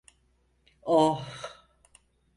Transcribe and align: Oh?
Oh? 0.87 1.27